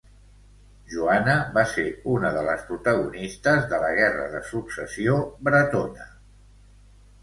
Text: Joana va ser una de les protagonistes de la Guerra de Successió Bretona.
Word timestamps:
Joana 0.93 1.35
va 1.57 1.65
ser 1.73 1.85
una 2.15 2.33
de 2.39 2.43
les 2.49 2.65
protagonistes 2.71 3.71
de 3.75 3.83
la 3.87 3.95
Guerra 4.03 4.27
de 4.35 4.45
Successió 4.53 5.23
Bretona. 5.51 6.15